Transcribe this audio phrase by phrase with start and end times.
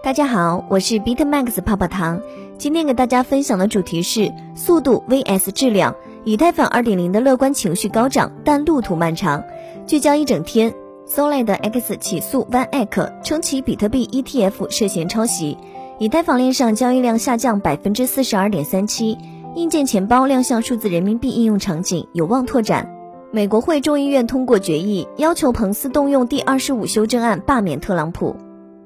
[0.00, 2.22] 大家好，我是 Bitmax 泡泡糖。
[2.56, 5.96] 今天给大家分享的主题是速度 vs 质量。
[6.22, 9.42] 以太坊2.0的乐观情绪高涨，但路途漫长。
[9.88, 10.72] 聚焦一整天
[11.08, 15.58] ，Solid X 起诉 OneX，称其比特币 ETF 涉嫌抄袭。
[15.98, 19.18] 以太坊链上交易量下降百分之四十二点三七。
[19.56, 22.88] 硬件钱包亮相数字人民币应用场景，有望拓展。
[23.32, 28.36] 美国会众议院通过决议，要求彭斯动用第二十五修正案罢免特朗普。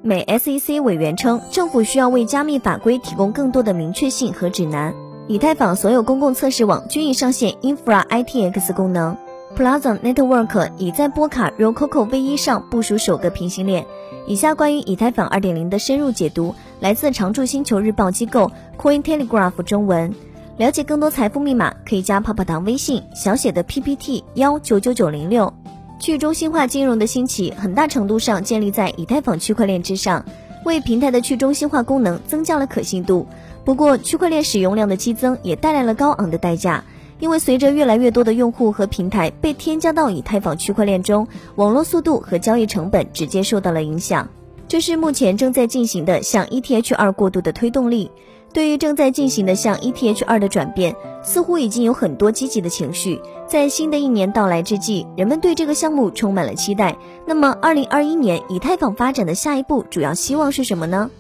[0.04, 4.92] 美 SEC 委员称，政府需要为加密法规提供更多的明确性和指南。
[5.28, 9.16] 以太坊所有公共测试网均已上线 Infra ITX 功能。
[9.56, 13.86] Plaza Network 已在波卡 Rococo V1 上部署首个平行链。
[14.26, 20.12] 以下关于以太坊2.0的深入解读，来自常驻星球日报机构 Cointelegraph 中文。
[20.56, 25.52] 了解更多财富密码，可以加泡泡糖微信小写的 PPT 幺九九九零六。
[26.02, 30.26] 去中心化金融的兴起，很大程度上建立在以太坊区块链之上，
[30.64, 33.24] 为平台的去中心化功能增加了可信度。
[33.64, 36.82] 不过，区块链使用量的激增也带来了高昂的代价，
[37.20, 44.28] 因为随着越来越多的用户和平台被添加到以太坊区块链中，网络速度和交易成本直接受到了影响。
[44.66, 48.10] 这是目前正在进行的向 ETH2 过渡的推动力。
[48.52, 53.20] 对于正在进行的向 ETH2 的转变，似乎已经有很多积极的情绪。
[53.46, 56.96] 在新的一年到来之际，人们对这个项目充满了期待。
[57.26, 61.10] 那么，二零二一年以太坊发展的下一步主要希望是什么呢？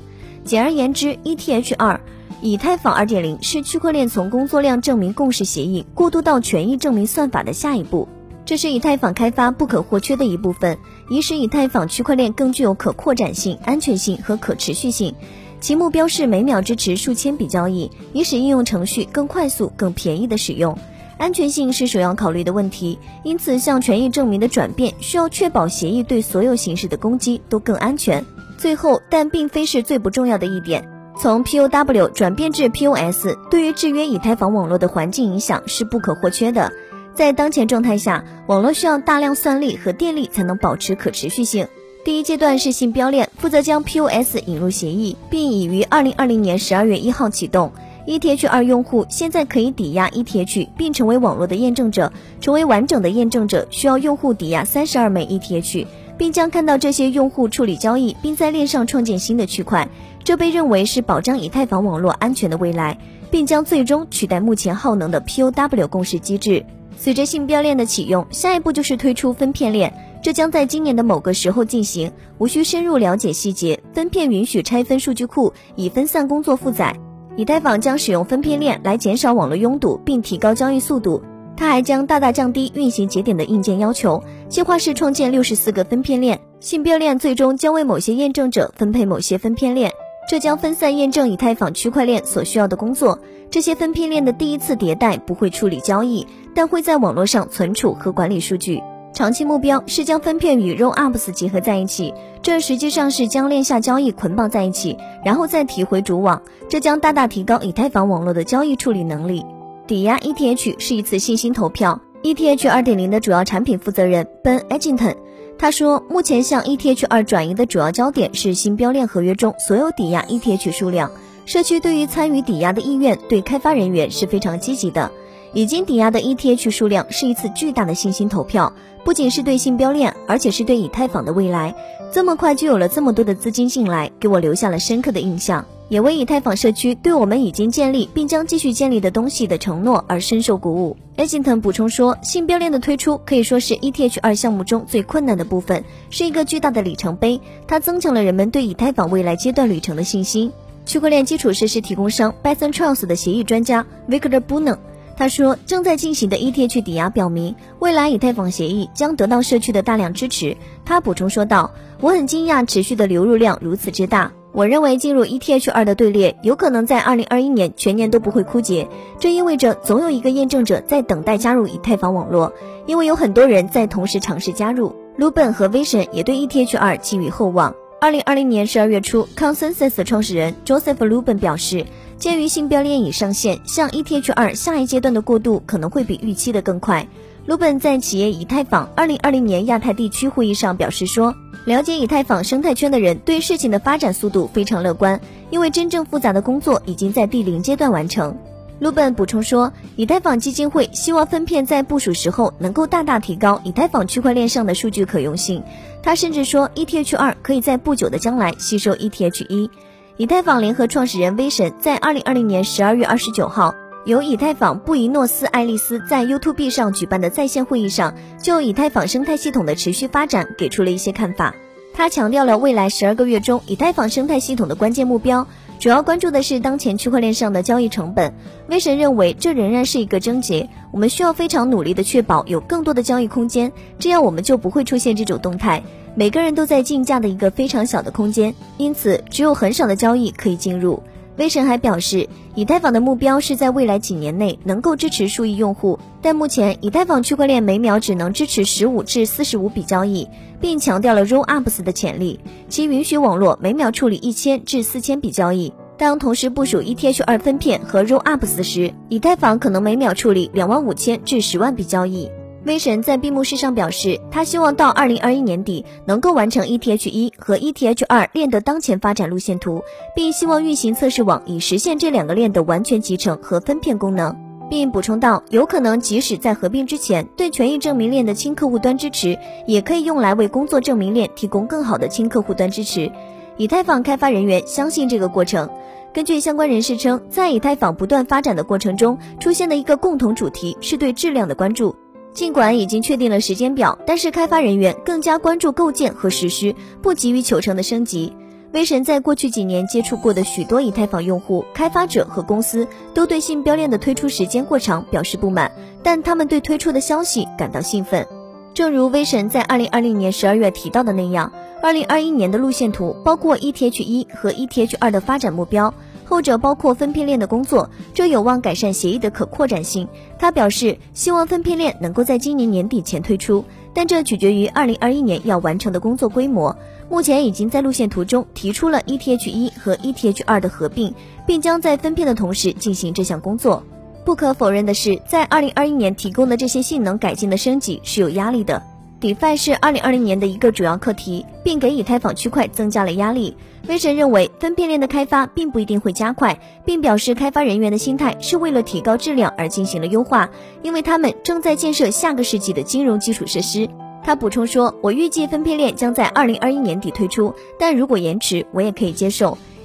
[0.44, 2.00] 简而言之，ETH2
[2.40, 8.08] 以太坊二点零是区块链从工作量证明共识协议过渡到权益证明算法的下一步。
[8.44, 10.76] 这是以太坊开发不可或缺的一部分，
[11.08, 15.14] 以使以太坊区块链更具有可扩展性、安全性和可持续性。
[15.62, 20.76] 其目标是每秒支持数千笔交易，以使应用程序更快速、更便宜的使用。
[21.18, 28.24] 安全性是首要考虑的问题，因此向权益证明的转变需要确保协议对所有形式的攻击都更安全。
[28.58, 30.84] 最后，但并非是最不重要的一点，
[31.16, 36.72] 从 POW 转变至 POS，对于制约以太坊网络的环境影响是不可或缺的。
[37.14, 41.68] 在当前状态下，网络需要大量算力和电力才能保持可持续性。
[42.04, 47.70] 第一阶段是信标链负责将 POS 引入协议，并已于二零二零年十二月一号启动。
[48.08, 52.12] ETH 二用户现在可以抵押 ETH，并成为网络的验证者。
[52.40, 55.86] 成为完整的验证者，需要用户抵押三十二枚 ETH，
[56.18, 59.88] 并将看到这些用户处理交易，并在链上创建新的区块。
[60.24, 62.98] 这被认为是保障以太坊网络安全的未来，
[63.30, 66.66] 并将最终取代目前耗能的 POW 共识机制。
[66.96, 69.94] 随着信标链的启用，下一步就是推出分片链。
[70.22, 73.82] 这将在今年的某个时候进行，无需深入了解细节。
[73.92, 76.94] 分片允许拆分数据库，以分散工作负载。
[77.36, 81.20] 以太坊将使用分片链来减少网络拥堵，并提高交易速度。
[81.56, 84.22] 它还将大大降低运行节点的硬件要求。
[84.48, 89.90] 计划是创建六十四个分片链，信标链最终将为某些验证者分配某些分片链，
[90.28, 93.18] 这将分散验证以太坊区块链所需要的工作。
[93.50, 98.80] 这些分片链的第一次迭代不会处理交易，但会在网络上存储和管理数据。
[99.14, 109.44] 长期目标是将分片与 rollups 结合在一起，这实际上是将链下交易捆绑在一起，然后再提回主网，这将大大提高以太坊网络的交易处理能力。
[109.86, 112.00] 抵押 ETH 是一次信心投票。
[112.22, 115.16] ETH 2.0的主要产品负责人 Ben Edginton
[115.58, 121.10] 他说，目前向 ETH 2转移的主要焦点是新标链合约中所有抵押 ETH 数量。
[121.44, 125.10] 社区对于参与抵押的意愿对开发人员是非常积极的。
[125.54, 128.72] 已经抵押的 ETH 数量是一次巨大的信心投票，
[129.04, 131.74] 不仅是对信标链，而且是对以太坊的未来。
[132.10, 140.96] 这么快就有了这么多的资金进来，给我留下了深刻的印象，也为以太坊社区对我们已经建立并将继续建立的东西的承诺而深受鼓舞。
[141.16, 150.50] a g i n t 补充说，信标链的推出可以说是 ETH 二项目中最困难的部分，是一个巨大的里程碑，它增强了人们对以太坊未来阶段旅程的信心。
[150.84, 154.78] 区块链基础设施提供商 Bison Trust 的协议专家 Victor b u n n
[155.22, 160.56] 他说，正在进行的 ETH 抵押表明，未来以太坊协议将得到社区的大量支持。
[160.84, 161.70] 他补充说道
[162.02, 164.32] ：“我很惊讶，持续的流入量如此之大。
[164.50, 168.88] 我认为进入 ETH 二的队列有可能在2021年全年都不会枯竭。
[169.20, 172.52] 这意味着总有一个验证者在等待加入以太坊网络，
[172.86, 174.92] 因为有很多人在同时尝试加入。
[175.16, 177.72] Luben 和 Vision 也对 ETH 二寄予厚望。
[178.02, 181.86] 2020年12月初，Consensus 创始人 Joseph Luben 表示。
[182.18, 187.06] 鉴于新标链已上线，向 ETH 二下一阶段的过渡可能会比预期的更快。
[187.46, 191.34] 鲁本在企业以太坊2020年亚太地区会议上表示说，
[191.64, 195.20] 了解以太坊生态圈的人对事情的发展速度非常乐观，
[195.50, 198.36] 因为真正复杂的工作已经在第零阶段完成。
[198.82, 205.62] 卢本补充说，以太坊基金会希望分片在部署时候能够大大提高以太坊区块链上的数据可用性。
[206.02, 209.70] 他甚至说，ETH 二可以在不久的将来吸收 ETH 一。
[210.16, 213.72] 以太坊联合创始人威神在二零二零年十二月二十九号，
[214.04, 218.12] 由以太坊布宜诺斯艾利斯在 YouTube 上举办的在线会议上，
[218.42, 221.54] 就以太坊生态系统的持续发展给出了一些看法。
[221.94, 225.46] 他强调了未来十二个月中以太坊生态系统的关键目标。
[225.82, 228.32] 主要关注的是当前区块链上的交易成本。
[228.68, 235.82] 威神认为这仍然是一个症结，我们需要非常努力的确保有更多的交易空间，这样我们就不会出现这种动态。
[236.14, 241.02] 每个人都在竞价的一个非常小的空间，因此只有很少的交易可以进入。
[241.38, 250.28] 威神还表示，以太坊的目标是在未来几年内能够支持数亿用户，但目前以太坊区块链每秒只能支持十五至四十五笔交易，
[250.60, 252.38] 并强调了 Rollups 的潜力，
[252.68, 255.72] 其允许网络每秒处理一千至四千笔交易。
[255.96, 262.28] 当同时部署 ETH 二分片和 Rollups 时，以太坊可能每秒处理两万五千至十万笔交易。
[262.64, 269.82] 威神在闭幕式上表示，他希望到二零二一年底能够完成 ETH 一和 ETH 二链的当前发展路线图，
[270.14, 274.36] 并希望运行测试网以实现这两个链的完全集成和分片功能，
[274.70, 279.36] 并补充道，有可能即使在合并之前，对权益证明链的轻客户端支持
[279.66, 283.10] 也可以用来为工作证明链提供更好的轻客户端支持。
[283.56, 285.68] 以太坊开发人员相信这个过程。
[286.14, 291.96] 根据相关人士称，在以太坊不断发展的过程中，出现的一个共同主题是对质量的关注。
[292.34, 298.32] 尽管已经确定了时间表，但是开发人员更加关注构建和实施，不急于求成的升级。
[298.72, 305.70] 威神在过去几年接触过的许多以太坊用户、开发者和公司，都对信标链的推出时间过长表示不满，
[306.02, 308.26] 但他们对推出的消息感到兴奋。
[308.72, 311.52] 正如威神在二零二零年十二月提到的那样。
[311.82, 315.92] 二零二一年的路线图包括 ETH 一和 ETH 二的发展目标，
[316.24, 320.08] 后者包括分片链的工作，这有望改善协议的可扩展性。
[320.38, 326.76] 他表示，希望分片链能够在今年年底前推出，但这取决于二零二一年要完成的工作规模。
[327.10, 331.14] 目前已经在路线图中提出了 ETH 一和 ETH 二的合并，
[331.46, 333.82] 并将在分片的同时进行这项工作。
[334.24, 338.82] 不可否认的是，在二零二一年提供的这些性能改进的升级是有压力的。
[339.22, 343.56] DeFi 是二零二零年的一个主要课题，并给以太坊区块增加了压力。
[343.86, 350.50] 威神认为分片链的开发并不一定会加快，并表示开发人员的心态是为了提高质量而进行了优化，
[350.82, 353.88] 因为他们正在建设下个世纪的金融基础设施。
[354.24, 359.56] 他补充说：“我预计分片链将在二零二一年底推出，但如果延迟，我也可以接受。”